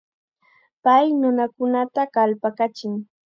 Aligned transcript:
Pay 0.83 1.05
nunakunata 1.19 2.01
kallpakachin. 2.13 2.93